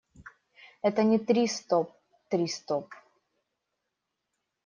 Это 0.81 1.03
не 1.03 1.19
«три– 1.19 1.45
стоп», 1.47 1.91
«три– 2.29 2.47
стоп». 2.47 2.89